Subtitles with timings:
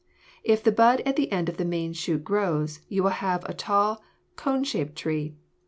[0.43, 3.53] If the bud at the end of the main shoot grows, you will have a
[3.53, 4.01] tall,
[4.35, 5.35] cone shaped tree.